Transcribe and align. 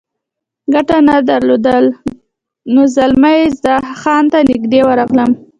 ګټه 0.73 0.97
نه 1.07 1.15
درلوده، 1.29 1.75
نو 2.73 2.81
زلمی 2.95 3.39
خان 4.01 4.23
ته 4.31 4.37
نږدې 4.49 4.81
ورغلم. 4.85 5.31